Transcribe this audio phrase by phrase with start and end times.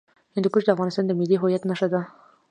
[0.35, 2.01] هندوکش د افغانستان د ملي هویت نښه ده.